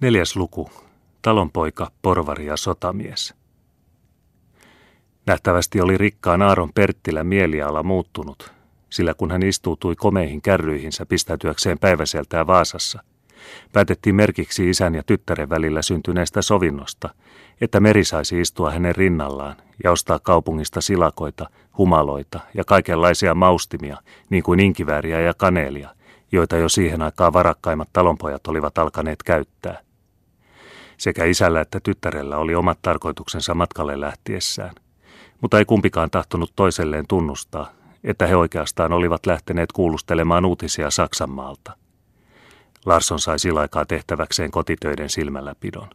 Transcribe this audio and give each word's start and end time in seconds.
Neljäs 0.00 0.36
luku. 0.36 0.70
Talonpoika, 1.22 1.90
porvari 2.02 2.46
ja 2.46 2.56
sotamies. 2.56 3.34
Nähtävästi 5.26 5.80
oli 5.80 5.98
rikkaan 5.98 6.42
Aaron 6.42 6.72
Perttilä 6.74 7.24
mieliala 7.24 7.82
muuttunut, 7.82 8.52
sillä 8.90 9.14
kun 9.14 9.30
hän 9.30 9.42
istuutui 9.42 9.96
komeihin 9.96 10.42
kärryihinsä 10.42 11.06
pistäytyäkseen 11.06 11.78
päiväseltään 11.78 12.46
Vaasassa, 12.46 13.02
päätettiin 13.72 14.14
merkiksi 14.14 14.70
isän 14.70 14.94
ja 14.94 15.02
tyttären 15.02 15.50
välillä 15.50 15.82
syntyneestä 15.82 16.42
sovinnosta, 16.42 17.08
että 17.60 17.80
meri 17.80 18.04
saisi 18.04 18.40
istua 18.40 18.70
hänen 18.70 18.96
rinnallaan 18.96 19.56
ja 19.84 19.92
ostaa 19.92 20.18
kaupungista 20.18 20.80
silakoita, 20.80 21.46
humaloita 21.78 22.40
ja 22.54 22.64
kaikenlaisia 22.64 23.34
maustimia, 23.34 23.96
niin 24.30 24.42
kuin 24.42 24.60
inkivääriä 24.60 25.20
ja 25.20 25.34
kaneelia, 25.34 25.90
joita 26.34 26.56
jo 26.56 26.68
siihen 26.68 27.02
aikaan 27.02 27.32
varakkaimmat 27.32 27.88
talonpojat 27.92 28.46
olivat 28.46 28.78
alkaneet 28.78 29.22
käyttää. 29.22 29.80
Sekä 30.96 31.24
isällä 31.24 31.60
että 31.60 31.80
tyttärellä 31.80 32.36
oli 32.38 32.54
omat 32.54 32.78
tarkoituksensa 32.82 33.54
matkalle 33.54 34.00
lähtiessään, 34.00 34.74
mutta 35.40 35.58
ei 35.58 35.64
kumpikaan 35.64 36.10
tahtonut 36.10 36.52
toiselleen 36.56 37.06
tunnustaa, 37.08 37.70
että 38.04 38.26
he 38.26 38.36
oikeastaan 38.36 38.92
olivat 38.92 39.26
lähteneet 39.26 39.72
kuulustelemaan 39.72 40.44
uutisia 40.44 40.90
Saksanmaalta. 40.90 41.76
Larsson 42.86 43.20
sai 43.20 43.38
sillä 43.38 43.60
aikaa 43.60 43.84
tehtäväkseen 43.84 44.50
kotitöiden 44.50 45.10
silmälläpidon. 45.10 45.88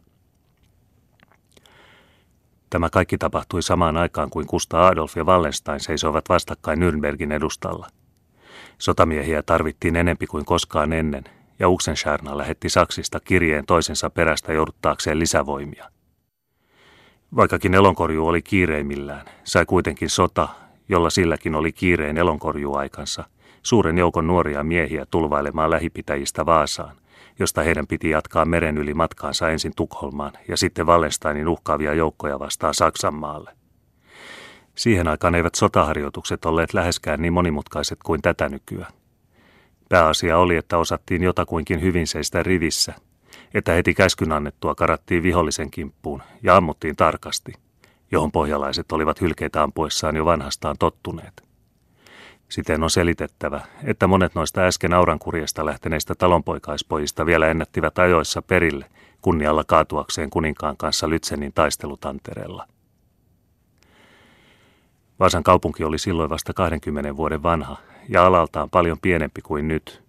Tämä 2.70 2.90
kaikki 2.90 3.18
tapahtui 3.18 3.62
samaan 3.62 3.96
aikaan 3.96 4.30
kuin 4.30 4.46
Kusta 4.46 4.86
Adolf 4.86 5.16
ja 5.16 5.24
Wallenstein 5.24 5.80
seisoivat 5.80 6.28
vastakkain 6.28 6.78
Nürnbergin 6.78 7.32
edustalla. 7.32 7.88
Sotamiehiä 8.78 9.42
tarvittiin 9.42 9.96
enempi 9.96 10.26
kuin 10.26 10.44
koskaan 10.44 10.92
ennen, 10.92 11.24
ja 11.58 11.68
Uxenscharna 11.68 12.38
lähetti 12.38 12.68
Saksista 12.68 13.20
kirjeen 13.20 13.66
toisensa 13.66 14.10
perästä 14.10 14.52
jouduttaakseen 14.52 15.18
lisävoimia. 15.18 15.90
Vaikkakin 17.36 17.74
elonkorjuu 17.74 18.28
oli 18.28 18.42
kiireimmillään, 18.42 19.26
sai 19.44 19.66
kuitenkin 19.66 20.10
sota, 20.10 20.48
jolla 20.88 21.10
silläkin 21.10 21.54
oli 21.54 21.72
kiireen 21.72 22.18
elonkorjuaikansa, 22.18 23.24
suuren 23.62 23.98
joukon 23.98 24.26
nuoria 24.26 24.64
miehiä 24.64 25.06
tulvailemaan 25.10 25.70
lähipitäjistä 25.70 26.46
Vaasaan, 26.46 26.96
josta 27.38 27.62
heidän 27.62 27.86
piti 27.86 28.10
jatkaa 28.10 28.44
meren 28.44 28.78
yli 28.78 28.94
matkaansa 28.94 29.50
ensin 29.50 29.72
Tukholmaan 29.76 30.32
ja 30.48 30.56
sitten 30.56 30.86
Wallensteinin 30.86 31.48
uhkaavia 31.48 31.94
joukkoja 31.94 32.38
vastaan 32.38 32.74
Saksanmaalle. 32.74 33.59
Siihen 34.80 35.08
aikaan 35.08 35.34
eivät 35.34 35.54
sotaharjoitukset 35.54 36.44
olleet 36.44 36.74
läheskään 36.74 37.22
niin 37.22 37.32
monimutkaiset 37.32 37.98
kuin 38.04 38.22
tätä 38.22 38.48
nykyään. 38.48 38.92
Pääasia 39.88 40.38
oli, 40.38 40.56
että 40.56 40.78
osattiin 40.78 41.22
jotakuinkin 41.22 41.80
hyvin 41.80 42.06
seistä 42.06 42.42
rivissä, 42.42 42.94
että 43.54 43.72
heti 43.72 43.94
käskyn 43.94 44.32
annettua 44.32 44.74
karattiin 44.74 45.22
vihollisen 45.22 45.70
kimppuun 45.70 46.22
ja 46.42 46.56
ammuttiin 46.56 46.96
tarkasti, 46.96 47.52
johon 48.10 48.32
pohjalaiset 48.32 48.92
olivat 48.92 49.20
hylkeitä 49.20 49.62
ampuessaan 49.62 50.16
jo 50.16 50.24
vanhastaan 50.24 50.76
tottuneet. 50.78 51.42
Siten 52.48 52.82
on 52.82 52.90
selitettävä, 52.90 53.60
että 53.84 54.06
monet 54.06 54.34
noista 54.34 54.60
äsken 54.60 54.92
aurankurjesta 54.92 55.66
lähteneistä 55.66 56.14
talonpoikaispojista 56.14 57.26
vielä 57.26 57.48
ennättivät 57.48 57.98
ajoissa 57.98 58.42
perille 58.42 58.86
kunnialla 59.22 59.64
kaatuakseen 59.64 60.30
kuninkaan 60.30 60.76
kanssa 60.76 61.10
Lytsenin 61.10 61.52
taistelutantereella. 61.52 62.66
Vaasan 65.20 65.42
kaupunki 65.42 65.84
oli 65.84 65.98
silloin 65.98 66.30
vasta 66.30 66.54
20 66.54 67.16
vuoden 67.16 67.42
vanha 67.42 67.76
ja 68.08 68.26
alaltaan 68.26 68.70
paljon 68.70 68.98
pienempi 69.02 69.42
kuin 69.42 69.68
nyt. 69.68 70.02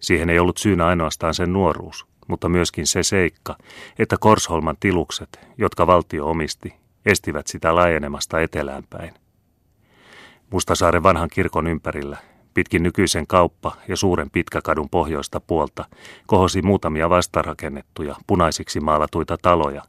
Siihen 0.00 0.30
ei 0.30 0.38
ollut 0.38 0.58
syynä 0.58 0.86
ainoastaan 0.86 1.34
sen 1.34 1.52
nuoruus, 1.52 2.06
mutta 2.28 2.48
myöskin 2.48 2.86
se 2.86 3.02
seikka, 3.02 3.56
että 3.98 4.16
Korsholman 4.20 4.76
tilukset, 4.80 5.40
jotka 5.58 5.86
valtio 5.86 6.30
omisti, 6.30 6.74
estivät 7.06 7.46
sitä 7.46 7.74
laajenemasta 7.74 8.40
etelään 8.40 8.84
päin. 8.90 9.14
Mustasaaren 10.50 11.02
vanhan 11.02 11.28
kirkon 11.32 11.66
ympärillä, 11.66 12.18
pitkin 12.54 12.82
nykyisen 12.82 13.26
kauppa- 13.26 13.76
ja 13.88 13.96
suuren 13.96 14.30
pitkäkadun 14.30 14.90
pohjoista 14.90 15.40
puolta, 15.40 15.84
kohosi 16.26 16.62
muutamia 16.62 17.10
vastarakennettuja, 17.10 18.16
punaisiksi 18.26 18.80
maalatuita 18.80 19.38
taloja, 19.42 19.82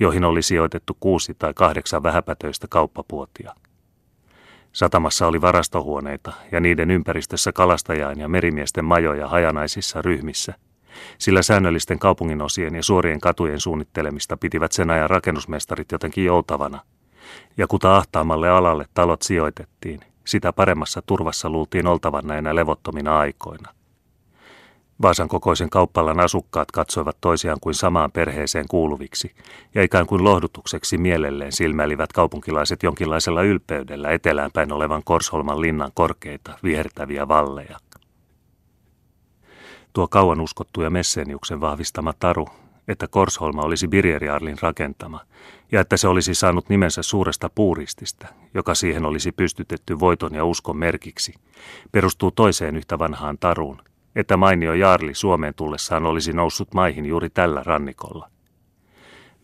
joihin 0.00 0.24
oli 0.24 0.42
sijoitettu 0.42 0.96
kuusi 1.00 1.34
tai 1.34 1.54
kahdeksan 1.54 2.02
vähäpätöistä 2.02 2.66
kauppapuotia. 2.70 3.54
Satamassa 4.72 5.26
oli 5.26 5.40
varastohuoneita 5.40 6.32
ja 6.52 6.60
niiden 6.60 6.90
ympäristössä 6.90 7.52
kalastajain 7.52 8.20
ja 8.20 8.28
merimiesten 8.28 8.84
majoja 8.84 9.28
hajanaisissa 9.28 10.02
ryhmissä, 10.02 10.54
sillä 11.18 11.42
säännöllisten 11.42 11.98
kaupunginosien 11.98 12.74
ja 12.74 12.82
suorien 12.82 13.20
katujen 13.20 13.60
suunnittelemista 13.60 14.36
pitivät 14.36 14.72
sen 14.72 14.90
ajan 14.90 15.10
rakennusmestarit 15.10 15.92
jotenkin 15.92 16.24
joutavana. 16.24 16.80
Ja 17.56 17.66
kuta 17.66 17.96
ahtaamalle 17.96 18.48
alalle 18.48 18.86
talot 18.94 19.22
sijoitettiin, 19.22 20.00
sitä 20.26 20.52
paremmassa 20.52 21.02
turvassa 21.06 21.50
luultiin 21.50 21.86
oltavan 21.86 22.26
näinä 22.26 22.54
levottomina 22.54 23.18
aikoina. 23.18 23.77
Vaasan 25.02 25.28
kokoisen 25.28 25.70
kauppalan 25.70 26.20
asukkaat 26.20 26.70
katsoivat 26.70 27.16
toisiaan 27.20 27.58
kuin 27.60 27.74
samaan 27.74 28.12
perheeseen 28.12 28.68
kuuluviksi, 28.68 29.34
ja 29.74 29.82
ikään 29.82 30.06
kuin 30.06 30.24
lohdutukseksi 30.24 30.98
mielelleen 30.98 31.52
silmäilivät 31.52 32.12
kaupunkilaiset 32.12 32.82
jonkinlaisella 32.82 33.42
ylpeydellä 33.42 34.10
eteläänpäin 34.10 34.72
olevan 34.72 35.02
Korsholman 35.04 35.60
linnan 35.60 35.90
korkeita, 35.94 36.58
vihertäviä 36.62 37.28
valleja. 37.28 37.78
Tuo 39.92 40.08
kauan 40.08 40.40
uskottu 40.40 40.82
ja 40.82 40.90
Messeniuksen 40.90 41.60
vahvistama 41.60 42.12
taru, 42.12 42.48
että 42.88 43.08
Korsholma 43.08 43.62
olisi 43.62 43.88
Birgeriarlin 43.88 44.58
rakentama, 44.62 45.20
ja 45.72 45.80
että 45.80 45.96
se 45.96 46.08
olisi 46.08 46.34
saanut 46.34 46.68
nimensä 46.68 47.02
suuresta 47.02 47.50
puurististä, 47.54 48.28
joka 48.54 48.74
siihen 48.74 49.04
olisi 49.04 49.32
pystytetty 49.32 50.00
voiton 50.00 50.34
ja 50.34 50.44
uskon 50.44 50.76
merkiksi, 50.76 51.34
perustuu 51.92 52.30
toiseen 52.30 52.76
yhtä 52.76 52.98
vanhaan 52.98 53.38
taruun, 53.38 53.82
että 54.16 54.36
mainio 54.36 54.74
Jaarli 54.74 55.14
Suomeen 55.14 55.54
tullessaan 55.54 56.06
olisi 56.06 56.32
noussut 56.32 56.74
maihin 56.74 57.06
juuri 57.06 57.30
tällä 57.30 57.62
rannikolla. 57.64 58.30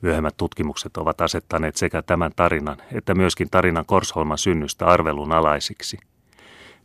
Myöhemmät 0.01 0.37
tutkimukset 0.37 0.97
ovat 0.97 1.21
asettaneet 1.21 1.77
sekä 1.77 2.03
tämän 2.03 2.33
tarinan 2.37 2.77
että 2.93 3.15
myöskin 3.15 3.51
tarinan 3.51 3.87
Korsholman 3.87 4.39
synnystä 4.39 4.87
arvelun 4.87 5.33
alaisiksi. 5.33 5.99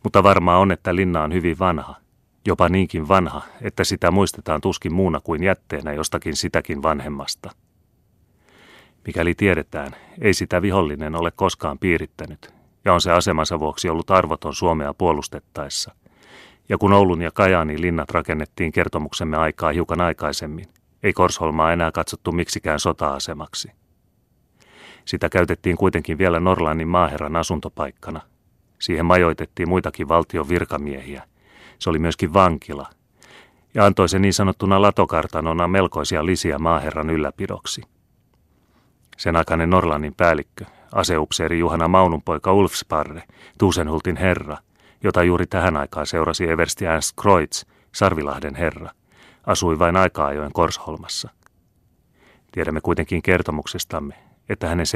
Mutta 0.04 0.22
varmaa 0.22 0.58
on, 0.58 0.72
että 0.72 0.96
linna 0.96 1.22
on 1.22 1.32
hyvin 1.32 1.58
vanha, 1.58 1.94
jopa 2.46 2.68
niinkin 2.68 3.08
vanha, 3.08 3.42
että 3.62 3.84
sitä 3.84 4.10
muistetaan 4.10 4.60
tuskin 4.60 4.92
muuna 4.92 5.20
kuin 5.20 5.42
jätteenä 5.42 5.92
jostakin 5.92 6.36
sitäkin 6.36 6.82
vanhemmasta. 6.82 7.50
Mikäli 9.06 9.34
tiedetään, 9.34 9.96
ei 10.20 10.34
sitä 10.34 10.62
vihollinen 10.62 11.14
ole 11.14 11.30
koskaan 11.30 11.78
piirittänyt, 11.78 12.54
ja 12.84 12.94
on 12.94 13.00
se 13.00 13.12
asemansa 13.12 13.60
vuoksi 13.60 13.88
ollut 13.88 14.10
arvoton 14.10 14.54
Suomea 14.54 14.94
puolustettaessa. 14.94 15.94
Ja 16.70 16.78
kun 16.78 16.92
Oulun 16.92 17.22
ja 17.22 17.30
Kajaani 17.30 17.80
linnat 17.80 18.10
rakennettiin 18.10 18.72
kertomuksemme 18.72 19.36
aikaa 19.36 19.72
hiukan 19.72 20.00
aikaisemmin, 20.00 20.66
ei 21.02 21.12
Korsholmaa 21.12 21.72
enää 21.72 21.92
katsottu 21.92 22.32
miksikään 22.32 22.80
sota-asemaksi. 22.80 23.72
Sitä 25.04 25.28
käytettiin 25.28 25.76
kuitenkin 25.76 26.18
vielä 26.18 26.40
Norlannin 26.40 26.88
maaherran 26.88 27.36
asuntopaikkana. 27.36 28.20
Siihen 28.78 29.06
majoitettiin 29.06 29.68
muitakin 29.68 30.08
valtion 30.08 30.48
virkamiehiä. 30.48 31.22
Se 31.78 31.90
oli 31.90 31.98
myöskin 31.98 32.32
vankila. 32.32 32.86
Ja 33.74 33.86
antoi 33.86 34.08
se 34.08 34.18
niin 34.18 34.34
sanottuna 34.34 34.82
latokartanona 34.82 35.68
melkoisia 35.68 36.26
lisiä 36.26 36.58
maaherran 36.58 37.10
ylläpidoksi. 37.10 37.82
Sen 39.16 39.36
aikainen 39.36 39.70
Norlannin 39.70 40.14
päällikkö, 40.14 40.64
aseupseeri 40.92 41.58
Juhana 41.58 41.88
Maunun 41.88 42.22
poika 42.22 42.52
Ulfsparre, 42.52 43.22
Tuusenhultin 43.58 44.16
herra– 44.16 44.56
jota 45.04 45.22
juuri 45.22 45.46
tähän 45.46 45.76
aikaan 45.76 46.06
seurasi 46.06 46.50
Eversti 46.50 46.84
Ernst 46.84 47.12
Kreutz, 47.22 47.64
Sarvilahden 47.92 48.54
herra, 48.54 48.90
asui 49.46 49.78
vain 49.78 49.96
aika 49.96 50.26
ajoin 50.26 50.52
Korsholmassa. 50.52 51.28
Tiedämme 52.52 52.80
kuitenkin 52.80 53.22
kertomuksestamme, 53.22 54.14
että 54.48 54.68
hänen 54.68 54.86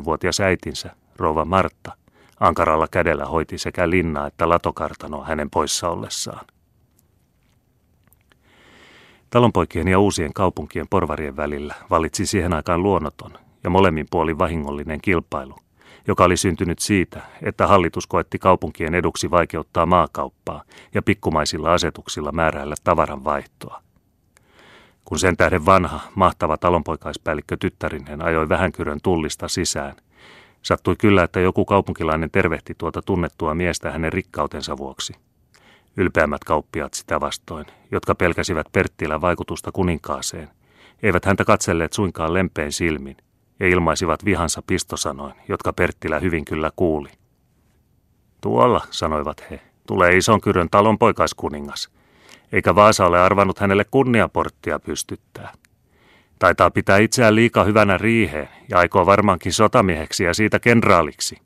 70-vuotias 0.00 0.40
äitinsä, 0.40 0.90
rouva 1.16 1.44
Martta, 1.44 1.92
ankaralla 2.40 2.88
kädellä 2.88 3.24
hoiti 3.24 3.58
sekä 3.58 3.90
linnaa 3.90 4.26
että 4.26 4.48
latokartanoa 4.48 5.24
hänen 5.24 5.50
poissa 5.50 5.88
ollessaan. 5.88 6.46
Talonpoikien 9.30 9.88
ja 9.88 9.98
uusien 9.98 10.32
kaupunkien 10.32 10.88
porvarien 10.90 11.36
välillä 11.36 11.74
valitsi 11.90 12.26
siihen 12.26 12.52
aikaan 12.52 12.82
luonnoton 12.82 13.32
ja 13.64 13.70
molemmin 13.70 14.06
puolin 14.10 14.38
vahingollinen 14.38 15.00
kilpailu, 15.00 15.56
joka 16.06 16.24
oli 16.24 16.36
syntynyt 16.36 16.78
siitä, 16.78 17.20
että 17.42 17.66
hallitus 17.66 18.06
koetti 18.06 18.38
kaupunkien 18.38 18.94
eduksi 18.94 19.30
vaikeuttaa 19.30 19.86
maakauppaa 19.86 20.62
ja 20.94 21.02
pikkumaisilla 21.02 21.72
asetuksilla 21.72 22.32
määräillä 22.32 22.74
tavaran 22.84 23.24
vaihtoa. 23.24 23.82
Kun 25.04 25.18
sen 25.18 25.36
tähden 25.36 25.66
vanha, 25.66 26.00
mahtava 26.14 26.56
talonpoikaispäällikkö 26.56 27.56
tyttärinen 27.60 28.22
ajoi 28.22 28.48
vähänkyrön 28.48 29.00
tullista 29.02 29.48
sisään, 29.48 29.96
sattui 30.62 30.96
kyllä, 30.96 31.22
että 31.22 31.40
joku 31.40 31.64
kaupunkilainen 31.64 32.30
tervehti 32.30 32.74
tuota 32.78 33.02
tunnettua 33.02 33.54
miestä 33.54 33.90
hänen 33.90 34.12
rikkautensa 34.12 34.76
vuoksi. 34.76 35.12
Ylpeämmät 35.96 36.44
kauppiaat 36.44 36.94
sitä 36.94 37.20
vastoin, 37.20 37.66
jotka 37.90 38.14
pelkäsivät 38.14 38.66
Perttilän 38.72 39.20
vaikutusta 39.20 39.72
kuninkaaseen, 39.72 40.50
Eivät 41.02 41.24
häntä 41.24 41.44
katselleet 41.44 41.92
suinkaan 41.92 42.34
lempein 42.34 42.72
silmin 42.72 43.16
ja 43.60 43.68
ilmaisivat 43.68 44.24
vihansa 44.24 44.62
pistosanoin, 44.66 45.34
jotka 45.48 45.72
Perttilä 45.72 46.18
hyvin 46.18 46.44
kyllä 46.44 46.70
kuuli. 46.76 47.08
Tuolla, 48.40 48.80
sanoivat 48.90 49.50
he, 49.50 49.60
tulee 49.86 50.16
ison 50.16 50.40
kyrön 50.40 50.70
talon 50.70 50.98
poikaiskuningas, 50.98 51.90
eikä 52.52 52.74
Vaasa 52.74 53.06
ole 53.06 53.20
arvannut 53.20 53.58
hänelle 53.58 53.84
kunniaporttia 53.90 54.78
pystyttää. 54.78 55.52
Taitaa 56.38 56.70
pitää 56.70 56.98
itseään 56.98 57.34
liika 57.34 57.64
hyvänä 57.64 57.98
riiheen 57.98 58.48
ja 58.68 58.78
aikoo 58.78 59.06
varmaankin 59.06 59.52
sotamieheksi 59.52 60.24
ja 60.24 60.34
siitä 60.34 60.60
kenraaliksi. 60.60 61.38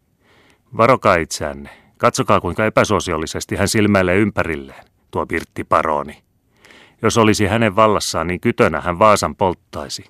Varokaa 0.77 1.15
itseänne. 1.15 1.71
Katsokaa 1.99 2.41
kuinka 2.41 2.67
epäsuosiollisesti 2.67 3.57
hän 3.57 3.69
silmäilee 3.69 4.17
ympärilleen, 4.17 4.85
tuo 5.11 5.27
Pirtti 5.27 5.65
Paroni. 5.65 6.23
Jos 7.03 7.19
olisi 7.19 7.47
hänen 7.47 7.77
vallassaan, 7.77 8.27
niin 8.27 8.41
kytönä 8.41 8.81
hän 8.81 8.99
Vaasan 8.99 9.37
polttaisi. 9.37 10.05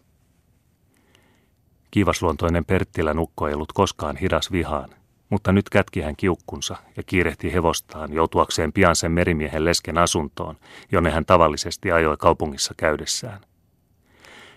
Kiivasluontoinen 1.91 2.65
Perttilä 2.65 3.15
nukko 3.15 3.49
ei 3.49 3.55
ollut 3.55 3.73
koskaan 3.73 4.17
hidas 4.17 4.53
vihaan, 4.53 4.91
mutta 5.31 5.53
nyt 5.53 5.69
kätki 5.69 6.01
hän 6.01 6.17
kiukkunsa 6.17 6.77
ja 6.97 7.03
kiirehti 7.03 7.53
hevostaan 7.53 8.13
joutuakseen 8.13 8.73
pian 8.73 8.97
sen 8.97 9.13
merimiehen 9.13 9.65
lesken 9.65 9.99
asuntoon, 9.99 10.57
jonne 10.93 11.11
hän 11.11 11.27
tavallisesti 11.27 11.93
ajoi 11.93 12.17
kaupungissa 12.17 12.75
käydessään. 12.77 13.41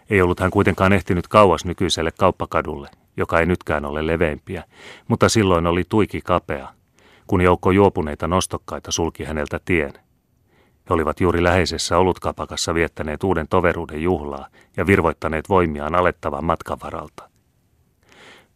Ei 0.10 0.22
ollut 0.22 0.40
hän 0.40 0.52
kuitenkaan 0.52 0.94
ehtinyt 0.94 1.28
kauas 1.28 1.66
nykyiselle 1.66 2.12
kauppakadulle, 2.20 2.90
joka 3.18 3.40
ei 3.40 3.46
nytkään 3.46 3.86
ole 3.86 4.08
leveimpiä, 4.08 4.64
mutta 5.08 5.30
silloin 5.30 5.68
oli 5.68 5.84
tuiki 5.90 6.22
kapea, 6.22 6.68
kun 7.28 7.42
joukko 7.42 7.72
juopuneita 7.72 8.28
nostokkaita 8.28 8.92
sulki 8.92 9.24
häneltä 9.24 9.60
tien. 9.66 9.94
He 10.90 10.94
olivat 10.94 11.20
juuri 11.20 11.44
läheisessä 11.44 11.98
olutkapakassa 11.98 12.74
viettäneet 12.74 13.24
uuden 13.24 13.48
toveruuden 13.48 14.04
juhlaa 14.04 14.48
ja 14.78 14.88
virvoittaneet 14.88 15.50
voimiaan 15.50 15.96
alettavan 15.96 16.46
matkan 16.46 16.78
varalta. 16.84 17.30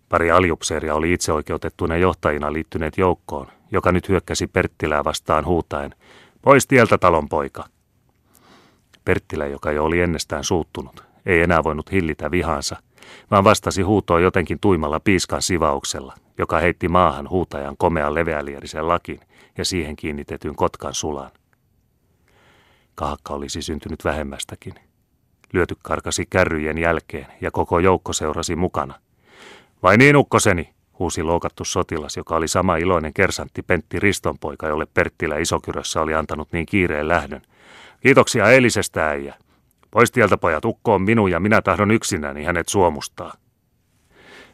Pari 0.09 0.31
aljupseeria 0.31 0.95
oli 0.95 1.13
itseoikeutettuina 1.13 1.97
johtajina 1.97 2.53
liittyneet 2.53 2.97
joukkoon, 2.97 3.47
joka 3.71 3.91
nyt 3.91 4.09
hyökkäsi 4.09 4.47
Perttilää 4.47 5.03
vastaan 5.03 5.45
huutaen, 5.45 5.95
pois 6.41 6.67
tieltä 6.67 6.97
talon 6.97 7.29
poika. 7.29 7.63
Perttilä, 9.05 9.45
joka 9.45 9.71
jo 9.71 9.85
oli 9.85 10.01
ennestään 10.01 10.43
suuttunut, 10.43 11.03
ei 11.25 11.41
enää 11.41 11.63
voinut 11.63 11.91
hillitä 11.91 12.31
vihansa, 12.31 12.75
vaan 13.31 13.43
vastasi 13.43 13.81
huutoon 13.81 14.23
jotenkin 14.23 14.59
tuimalla 14.59 14.99
piiskan 14.99 15.41
sivauksella, 15.41 16.13
joka 16.37 16.59
heitti 16.59 16.87
maahan 16.87 17.29
huutajan 17.29 17.77
komean 17.77 18.13
leveälierisen 18.13 18.87
lakin 18.87 19.19
ja 19.57 19.65
siihen 19.65 19.95
kiinnitetyn 19.95 20.55
kotkan 20.55 20.93
sulan. 20.93 21.31
Kahakka 22.99 23.33
olisi 23.33 23.61
syntynyt 23.61 24.05
vähemmästäkin. 24.05 24.73
Lyöty 25.53 25.75
karkasi 25.81 26.25
kärryjen 26.29 26.77
jälkeen 26.77 27.27
ja 27.41 27.51
koko 27.51 27.79
joukko 27.79 28.13
seurasi 28.13 28.55
mukana. 28.55 28.93
Vai 29.83 29.97
niin, 29.97 30.15
ukkoseni, 30.15 30.73
huusi 30.99 31.23
loukattu 31.23 31.65
sotilas, 31.65 32.17
joka 32.17 32.35
oli 32.35 32.47
sama 32.47 32.77
iloinen 32.77 33.13
kersantti 33.13 33.61
Pentti 33.61 33.99
Ristonpoika, 33.99 34.67
jolle 34.67 34.87
Perttilä 34.93 35.37
Isokyrössä 35.37 36.01
oli 36.01 36.13
antanut 36.13 36.51
niin 36.51 36.65
kiireen 36.65 37.07
lähdön. 37.07 37.41
Kiitoksia 37.99 38.49
eilisestä 38.49 39.09
äijä. 39.09 39.35
Pois 39.91 40.11
tieltä 40.11 40.37
pojat, 40.37 40.65
ukko 40.65 40.93
on 40.93 41.01
minun 41.01 41.31
ja 41.31 41.39
minä 41.39 41.61
tahdon 41.61 41.91
yksinäni 41.91 42.43
hänet 42.43 42.69
suomustaa. 42.69 43.33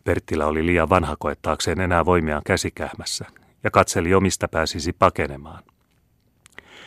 Perttilä 0.04 0.46
oli 0.46 0.66
liian 0.66 0.90
vanha 0.90 1.16
koettaakseen 1.20 1.82
enää 1.82 2.06
voimiaan 2.06 2.42
käsikähmässä 2.46 3.26
ja 3.64 3.72
katseli 3.72 4.14
omista 4.14 4.48
pääsisi 4.48 4.94
pakenemaan. 4.94 5.64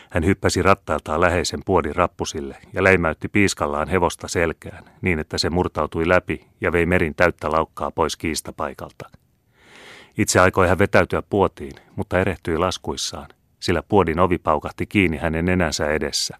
Hän 0.09 0.25
hyppäsi 0.25 0.61
rattailtaan 0.61 1.21
läheisen 1.21 1.59
puodin 1.65 1.95
rappusille 1.95 2.57
ja 2.73 2.83
leimäytti 2.83 3.27
piiskallaan 3.27 3.87
hevosta 3.87 4.27
selkään 4.27 4.83
niin, 5.01 5.19
että 5.19 5.37
se 5.37 5.49
murtautui 5.49 6.07
läpi 6.07 6.47
ja 6.61 6.71
vei 6.71 6.85
merin 6.85 7.15
täyttä 7.15 7.51
laukkaa 7.51 7.91
pois 7.91 8.15
kiistapaikalta. 8.15 9.09
Itse 10.17 10.39
aikoi 10.39 10.67
hän 10.67 10.79
vetäytyä 10.79 11.21
puotiin, 11.21 11.73
mutta 11.95 12.19
erehtyi 12.19 12.57
laskuissaan, 12.57 13.27
sillä 13.59 13.83
puodin 13.83 14.19
ovi 14.19 14.37
paukahti 14.37 14.85
kiinni 14.85 15.17
hänen 15.17 15.45
nenänsä 15.45 15.89
edessä. 15.89 16.37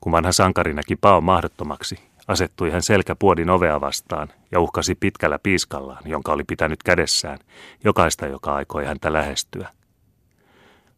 Kun 0.00 0.12
vanha 0.12 0.32
sankari 0.32 0.74
näki 0.74 0.96
paon 0.96 1.24
mahdottomaksi, 1.24 1.98
asettui 2.28 2.70
hän 2.70 2.82
selkäpuodin 2.82 3.50
ovea 3.50 3.80
vastaan 3.80 4.28
ja 4.52 4.60
uhkasi 4.60 4.94
pitkällä 4.94 5.38
piiskallaan, 5.38 6.02
jonka 6.04 6.32
oli 6.32 6.44
pitänyt 6.44 6.82
kädessään, 6.82 7.38
jokaista, 7.84 8.26
joka 8.26 8.54
aikoi 8.54 8.84
häntä 8.84 9.12
lähestyä. 9.12 9.68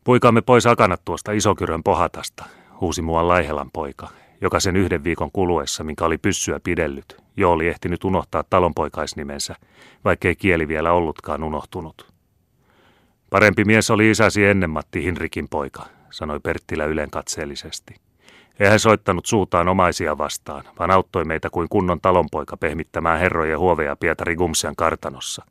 Puikaamme 0.05 0.41
pois 0.41 0.67
akanat 0.67 1.05
tuosta 1.05 1.32
isokyrön 1.32 1.82
pohatasta, 1.82 2.44
huusi 2.81 3.02
muuan 3.02 3.29
Laihelan 3.29 3.70
poika, 3.73 4.08
joka 4.41 4.61
sen 4.61 4.76
yhden 4.76 5.05
viikon 5.05 5.31
kuluessa, 5.32 5.85
minkä 5.85 6.05
oli 6.05 6.19
pyssyä 6.19 6.61
pidellyt, 6.64 7.17
jo 7.37 7.52
oli 7.52 7.69
ehtinyt 7.69 8.05
unohtaa 8.05 8.44
talonpoikaisnimensä, 8.50 9.56
vaikkei 10.05 10.37
kieli 10.37 10.69
vielä 10.69 10.93
ollutkaan 10.93 11.44
unohtunut. 11.44 12.12
Parempi 13.31 13.64
mies 13.64 13.91
oli 13.91 14.11
isäsi 14.11 14.44
ennen 14.44 14.70
Matti 14.70 15.05
Hinrikin 15.05 15.49
poika, 15.49 15.82
sanoi 16.11 16.41
Perttilä 16.41 16.85
ylenkatseellisesti. 16.85 17.94
Ei 18.61 18.69
hän 18.69 18.81
soittanut 18.81 19.26
suutaan 19.26 19.69
omaisia 19.69 20.19
vastaan, 20.19 20.64
vaan 20.79 20.91
auttoi 20.91 21.25
meitä 21.25 21.50
kuin 21.50 21.69
kunnon 21.69 22.00
talonpoika 22.00 22.56
pehmittämään 22.56 23.20
herrojen 23.20 23.58
huoveja 23.58 23.97
Pietari 23.97 24.37
Gumsian 24.37 24.76
kartanossa. 24.76 25.44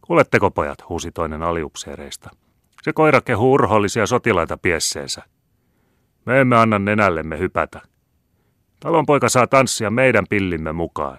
Kuuletteko 0.00 0.50
pojat, 0.50 0.88
huusi 0.88 1.12
toinen 1.12 1.42
aliupseereista. 1.42 2.30
Se 2.82 2.92
koira 2.92 3.20
kehuu 3.20 3.52
urhollisia 3.52 4.06
sotilaita 4.06 4.56
piesseensä. 4.56 5.22
Me 6.24 6.40
emme 6.40 6.56
anna 6.56 6.78
nenällemme 6.78 7.38
hypätä. 7.38 7.80
Talonpoika 8.80 9.28
saa 9.28 9.46
tanssia 9.46 9.90
meidän 9.90 10.24
pillimme 10.30 10.72
mukaan. 10.72 11.18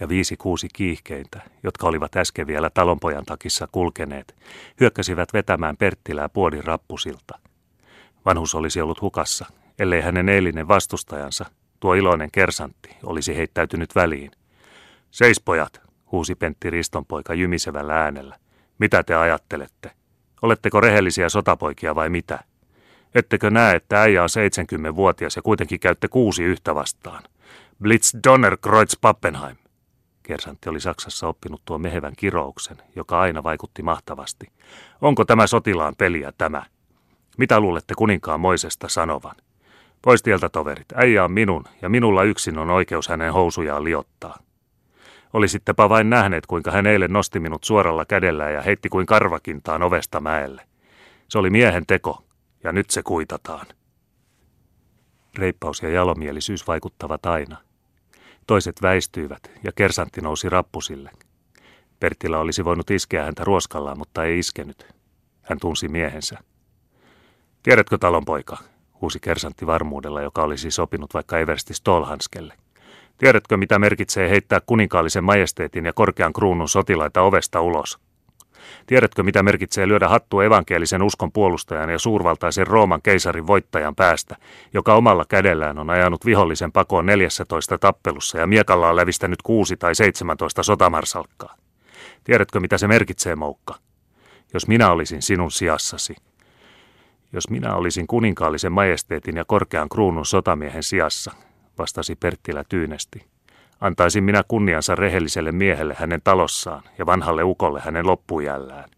Ja 0.00 0.08
viisi 0.08 0.36
kuusi 0.36 0.68
kiihkeintä, 0.72 1.40
jotka 1.62 1.86
olivat 1.86 2.16
äsken 2.16 2.46
vielä 2.46 2.70
talonpojan 2.70 3.24
takissa 3.24 3.68
kulkeneet, 3.72 4.36
hyökkäsivät 4.80 5.32
vetämään 5.32 5.76
Perttilää 5.76 6.28
puodin 6.28 6.64
rappusilta. 6.64 7.38
Vanhus 8.26 8.54
olisi 8.54 8.80
ollut 8.80 9.00
hukassa, 9.00 9.46
ellei 9.78 10.00
hänen 10.00 10.28
eilinen 10.28 10.68
vastustajansa, 10.68 11.46
tuo 11.80 11.94
iloinen 11.94 12.30
kersantti, 12.30 12.96
olisi 13.04 13.36
heittäytynyt 13.36 13.94
väliin. 13.94 14.30
Seis 15.10 15.40
pojat, 15.40 15.80
huusi 16.12 16.34
Pentti 16.34 16.70
Ristonpoika 16.70 17.34
jymisevällä 17.34 18.02
äänellä. 18.02 18.36
Mitä 18.78 19.02
te 19.02 19.14
ajattelette? 19.14 19.90
Oletteko 20.42 20.80
rehellisiä 20.80 21.28
sotapoikia 21.28 21.94
vai 21.94 22.10
mitä? 22.10 22.38
Ettekö 23.14 23.50
näe, 23.50 23.76
että 23.76 24.00
äijä 24.00 24.22
on 24.22 24.28
70-vuotias 24.90 25.36
ja 25.36 25.42
kuitenkin 25.42 25.80
käytte 25.80 26.08
kuusi 26.08 26.44
yhtä 26.44 26.74
vastaan? 26.74 27.22
Blitz 27.82 28.14
Donner 28.24 28.56
Kreuz 28.56 28.92
Pappenheim. 29.00 29.56
Kersantti 30.22 30.68
oli 30.68 30.80
Saksassa 30.80 31.28
oppinut 31.28 31.62
tuon 31.64 31.80
mehevän 31.80 32.12
kirouksen, 32.16 32.76
joka 32.96 33.20
aina 33.20 33.42
vaikutti 33.42 33.82
mahtavasti. 33.82 34.46
Onko 35.00 35.24
tämä 35.24 35.46
sotilaan 35.46 35.94
peliä 35.98 36.32
tämä? 36.38 36.62
Mitä 37.38 37.60
luulette 37.60 37.94
kuninkaan 37.94 38.40
Moisesta 38.40 38.88
sanovan? 38.88 39.36
Pois 40.02 40.22
tieltä 40.22 40.48
toverit, 40.48 40.86
äijä 40.94 41.24
on 41.24 41.32
minun 41.32 41.64
ja 41.82 41.88
minulla 41.88 42.22
yksin 42.22 42.58
on 42.58 42.70
oikeus 42.70 43.08
hänen 43.08 43.32
housujaan 43.32 43.84
liottaa. 43.84 44.38
Olisittepa 45.32 45.88
vain 45.88 46.10
nähneet, 46.10 46.46
kuinka 46.46 46.70
hän 46.70 46.86
eilen 46.86 47.12
nosti 47.12 47.40
minut 47.40 47.64
suoralla 47.64 48.04
kädellä 48.04 48.50
ja 48.50 48.62
heitti 48.62 48.88
kuin 48.88 49.06
karvakintaan 49.06 49.82
ovesta 49.82 50.20
mäelle. 50.20 50.62
Se 51.28 51.38
oli 51.38 51.50
miehen 51.50 51.86
teko, 51.86 52.24
ja 52.64 52.72
nyt 52.72 52.90
se 52.90 53.02
kuitataan. 53.02 53.66
Reippaus 55.38 55.82
ja 55.82 55.88
jalomielisyys 55.88 56.66
vaikuttavat 56.66 57.26
aina. 57.26 57.56
Toiset 58.46 58.82
väistyivät, 58.82 59.50
ja 59.64 59.72
kersantti 59.72 60.20
nousi 60.20 60.48
rappusille. 60.48 61.10
Perttilä 62.00 62.38
olisi 62.38 62.64
voinut 62.64 62.90
iskeä 62.90 63.24
häntä 63.24 63.44
ruoskallaan, 63.44 63.98
mutta 63.98 64.24
ei 64.24 64.38
iskenyt. 64.38 64.86
Hän 65.42 65.58
tunsi 65.60 65.88
miehensä. 65.88 66.38
Tiedätkö 67.62 67.98
talon 67.98 68.24
poika, 68.24 68.58
huusi 69.00 69.20
kersantti 69.20 69.66
varmuudella, 69.66 70.22
joka 70.22 70.42
olisi 70.42 70.70
sopinut 70.70 71.14
vaikka 71.14 71.38
Eversti 71.38 71.74
Stolhanskelle. 71.74 72.54
Tiedätkö, 73.18 73.56
mitä 73.56 73.78
merkitsee 73.78 74.30
heittää 74.30 74.60
kuninkaallisen 74.66 75.24
majesteetin 75.24 75.84
ja 75.84 75.92
korkean 75.92 76.32
kruunun 76.32 76.68
sotilaita 76.68 77.22
ovesta 77.22 77.60
ulos? 77.60 77.98
Tiedätkö, 78.86 79.22
mitä 79.22 79.42
merkitsee 79.42 79.88
lyödä 79.88 80.08
hattu 80.08 80.40
evankelisen 80.40 81.02
uskon 81.02 81.32
puolustajan 81.32 81.90
ja 81.90 81.98
suurvaltaisen 81.98 82.66
Rooman 82.66 83.02
keisarin 83.02 83.46
voittajan 83.46 83.94
päästä, 83.94 84.36
joka 84.74 84.94
omalla 84.94 85.24
kädellään 85.28 85.78
on 85.78 85.90
ajanut 85.90 86.26
vihollisen 86.26 86.72
pakoon 86.72 87.06
14 87.06 87.78
tappelussa 87.78 88.38
ja 88.38 88.46
miekalla 88.46 88.88
on 88.88 88.96
lävistänyt 88.96 89.42
6 89.42 89.76
tai 89.76 89.94
17 89.94 90.62
sotamarsalkkaa? 90.62 91.54
Tiedätkö, 92.24 92.60
mitä 92.60 92.78
se 92.78 92.88
merkitsee, 92.88 93.36
Moukka? 93.36 93.74
Jos 94.54 94.68
minä 94.68 94.90
olisin 94.90 95.22
sinun 95.22 95.50
sijassasi, 95.50 96.16
jos 97.32 97.50
minä 97.50 97.74
olisin 97.74 98.06
kuninkaallisen 98.06 98.72
majesteetin 98.72 99.36
ja 99.36 99.44
korkean 99.44 99.88
kruunun 99.88 100.26
sotamiehen 100.26 100.82
sijassa, 100.82 101.32
vastasi 101.78 102.16
Perttilä 102.16 102.64
tyynesti. 102.68 103.26
Antaisin 103.80 104.24
minä 104.24 104.42
kunniansa 104.48 104.94
rehelliselle 104.94 105.52
miehelle 105.52 105.94
hänen 105.98 106.20
talossaan 106.24 106.82
ja 106.98 107.06
vanhalle 107.06 107.42
ukolle 107.42 107.80
hänen 107.80 108.06
loppujällään. 108.06 108.90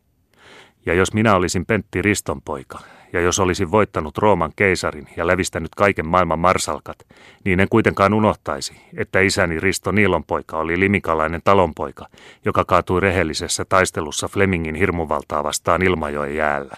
Ja 0.86 0.94
jos 0.94 1.12
minä 1.12 1.34
olisin 1.34 1.66
Pentti 1.66 2.02
Riston 2.02 2.42
poika 2.42 2.78
ja 3.12 3.20
jos 3.20 3.38
olisin 3.38 3.70
voittanut 3.70 4.18
Rooman 4.18 4.52
keisarin 4.56 5.08
ja 5.16 5.26
lävistänyt 5.26 5.74
kaiken 5.74 6.06
maailman 6.06 6.38
marsalkat, 6.38 7.06
niin 7.44 7.60
en 7.60 7.68
kuitenkaan 7.68 8.14
unohtaisi, 8.14 8.80
että 8.96 9.20
isäni 9.20 9.60
Risto 9.60 9.92
Niilonpoika 9.92 10.58
oli 10.58 10.80
limikalainen 10.80 11.40
talonpoika, 11.44 12.06
joka 12.44 12.64
kaatui 12.64 13.00
rehellisessä 13.00 13.64
taistelussa 13.64 14.28
Flemingin 14.28 14.74
hirmuvaltaa 14.74 15.44
vastaan 15.44 15.82
Ilmajoen 15.82 16.36
jäällä. 16.36 16.76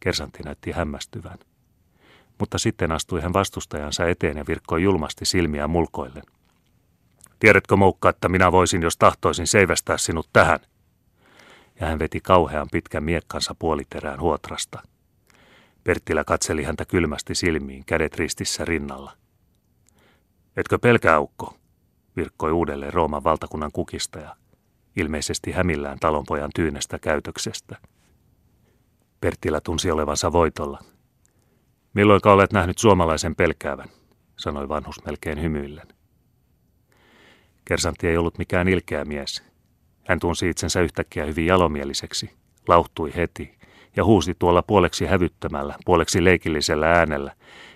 Kersantti 0.00 0.42
näytti 0.42 0.72
hämmästyvän. 0.72 1.38
Mutta 2.38 2.58
sitten 2.58 2.92
astui 2.92 3.20
hän 3.20 3.32
vastustajansa 3.32 4.06
eteen 4.06 4.36
ja 4.36 4.44
virkkoi 4.48 4.82
julmasti 4.82 5.24
silmiä 5.24 5.66
mulkoillen. 5.68 6.22
Tiedätkö, 7.38 7.76
Moukka, 7.76 8.08
että 8.08 8.28
minä 8.28 8.52
voisin, 8.52 8.82
jos 8.82 8.96
tahtoisin 8.96 9.46
seivästää 9.46 9.98
sinut 9.98 10.28
tähän? 10.32 10.60
Ja 11.80 11.86
hän 11.86 11.98
veti 11.98 12.20
kauhean 12.20 12.68
pitkän 12.72 13.04
miekkansa 13.04 13.54
puoliterään 13.58 14.20
huotrasta. 14.20 14.82
Perttilä 15.84 16.24
katseli 16.24 16.62
häntä 16.64 16.84
kylmästi 16.84 17.34
silmiin, 17.34 17.84
kädet 17.84 18.16
ristissä 18.16 18.64
rinnalla. 18.64 19.12
Etkö 20.56 20.78
pelkää, 20.78 21.20
Ukko? 21.20 21.56
virkkoi 22.16 22.52
uudelleen 22.52 22.92
Rooman 22.92 23.24
valtakunnan 23.24 23.70
kukistaja, 23.72 24.36
ilmeisesti 24.96 25.52
hämillään 25.52 25.98
talonpojan 25.98 26.50
tyynestä 26.54 26.98
käytöksestä. 26.98 27.76
Perttilä 29.20 29.60
tunsi 29.60 29.90
olevansa 29.90 30.32
voitolla. 30.32 30.95
Milloinka 31.96 32.32
olet 32.32 32.52
nähnyt 32.52 32.78
suomalaisen 32.78 33.36
pelkäävän, 33.36 33.88
sanoi 34.36 34.68
vanhus 34.68 35.04
melkein 35.04 35.42
hymyillen. 35.42 35.86
Kersantti 37.64 38.08
ei 38.08 38.16
ollut 38.16 38.38
mikään 38.38 38.68
ilkeä 38.68 39.04
mies. 39.04 39.42
Hän 40.04 40.20
tunsi 40.20 40.48
itsensä 40.48 40.80
yhtäkkiä 40.80 41.24
hyvin 41.24 41.46
jalomieliseksi, 41.46 42.30
lauhtui 42.68 43.12
heti 43.16 43.58
ja 43.96 44.04
huusi 44.04 44.34
tuolla 44.38 44.62
puoleksi 44.62 45.06
hävyttömällä, 45.06 45.74
puoleksi 45.84 46.24
leikillisellä 46.24 46.92
äänellä, 46.92 47.32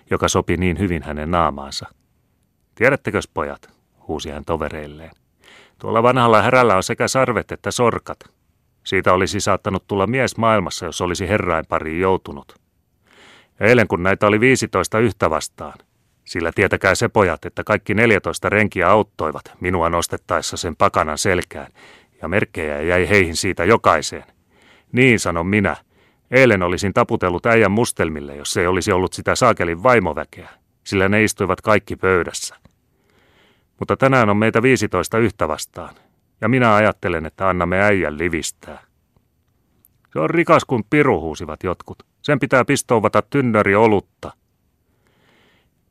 joka 0.09 0.27
sopi 0.27 0.57
niin 0.57 0.79
hyvin 0.79 1.03
hänen 1.03 1.31
naamaansa. 1.31 1.85
Tiedättekös 2.75 3.27
pojat, 3.27 3.69
huusi 4.07 4.29
hän 4.29 4.45
tovereilleen. 4.45 5.11
Tuolla 5.79 6.03
vanhalla 6.03 6.41
härällä 6.41 6.75
on 6.75 6.83
sekä 6.83 7.07
sarvet 7.07 7.51
että 7.51 7.71
sorkat. 7.71 8.19
Siitä 8.83 9.13
olisi 9.13 9.39
saattanut 9.39 9.87
tulla 9.87 10.07
mies 10.07 10.37
maailmassa, 10.37 10.85
jos 10.85 11.01
olisi 11.01 11.27
herrain 11.27 11.65
pariin 11.69 12.01
joutunut. 12.01 12.60
Ja 13.61 13.67
eilen 13.67 13.87
kun 13.87 14.03
näitä 14.03 14.27
oli 14.27 14.39
15 14.39 14.99
yhtä 14.99 15.29
vastaan, 15.29 15.73
sillä 16.25 16.51
tietäkää 16.55 16.95
se 16.95 17.09
pojat, 17.09 17.45
että 17.45 17.63
kaikki 17.63 17.93
14 17.93 18.49
renkiä 18.49 18.89
auttoivat 18.89 19.43
minua 19.59 19.89
nostettaessa 19.89 20.57
sen 20.57 20.75
pakanan 20.75 21.17
selkään, 21.17 21.71
ja 22.21 22.27
merkkejä 22.27 22.81
jäi 22.81 23.09
heihin 23.09 23.35
siitä 23.35 23.65
jokaiseen. 23.65 24.23
Niin 24.91 25.19
sanon 25.19 25.47
minä, 25.47 25.75
eilen 26.31 26.63
olisin 26.63 26.93
taputellut 26.93 27.45
äijän 27.45 27.71
mustelmille, 27.71 28.35
jos 28.35 28.57
ei 28.57 28.67
olisi 28.67 28.91
ollut 28.91 29.13
sitä 29.13 29.35
saakelin 29.35 29.83
vaimoväkeä, 29.83 30.49
sillä 30.83 31.09
ne 31.09 31.23
istuivat 31.23 31.61
kaikki 31.61 31.95
pöydässä. 31.95 32.55
Mutta 33.79 33.97
tänään 33.97 34.29
on 34.29 34.37
meitä 34.37 34.61
15 34.61 35.17
yhtä 35.17 35.47
vastaan, 35.47 35.95
ja 36.41 36.49
minä 36.49 36.75
ajattelen, 36.75 37.25
että 37.25 37.49
annamme 37.49 37.81
äijän 37.81 38.17
livistää. 38.17 38.83
Se 40.13 40.19
on 40.19 40.29
rikas 40.29 40.65
kuin 40.65 40.83
piru, 40.89 41.21
huusivat 41.21 41.63
jotkut. 41.63 42.10
Sen 42.21 42.39
pitää 42.39 42.65
pistouvata 42.65 43.21
tynnöri 43.21 43.75
olutta. 43.75 44.33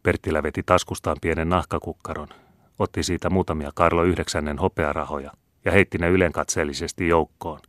Perttilä 0.03 0.43
veti 0.43 0.63
taskustaan 0.63 1.17
pienen 1.21 1.49
nahkakukkaron, 1.49 2.29
otti 2.79 3.03
siitä 3.03 3.31
muutamia 3.31 3.71
Karlo 3.75 4.03
yhdeksännen 4.03 4.59
hopearahoja 4.59 5.33
ja 5.65 5.73
heitti 5.73 5.99
ne 5.99 6.09
ylenkatseellisesti 6.09 7.09
joukkoon. 7.09 7.61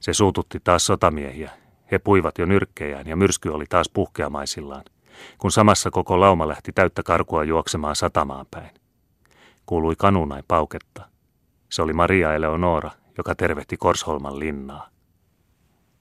Se 0.00 0.12
suututti 0.12 0.60
taas 0.64 0.86
sotamiehiä. 0.86 1.50
He 1.92 1.98
puivat 1.98 2.38
jo 2.38 2.46
nyrkkejään 2.46 3.06
ja 3.06 3.16
myrsky 3.16 3.48
oli 3.48 3.64
taas 3.68 3.88
puhkeamaisillaan, 3.88 4.84
kun 5.38 5.50
samassa 5.50 5.90
koko 5.90 6.20
lauma 6.20 6.48
lähti 6.48 6.72
täyttä 6.72 7.02
karkua 7.02 7.44
juoksemaan 7.44 7.96
satamaan 7.96 8.46
päin. 8.50 8.70
Kuului 9.66 9.94
kanunain 9.98 10.44
pauketta. 10.48 11.08
Se 11.68 11.82
oli 11.82 11.92
Maria 11.92 12.34
Eleonora, 12.34 12.90
joka 13.18 13.34
tervehti 13.34 13.76
Korsholman 13.76 14.38
linnaa. 14.38 14.88